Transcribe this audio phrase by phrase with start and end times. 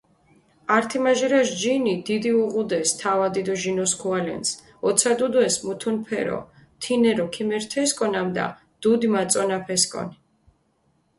[0.75, 4.49] ართიმაჟირაშ ჯინი დიდი უღუდეს თავადი დო ჟინოსქუალენს,
[4.87, 6.39] ოცადუდეს მუთუნფერო,
[6.81, 8.47] თინერო ქიმერთესკო ნამუდა
[8.81, 10.15] დუდი მაწონაფესკონი.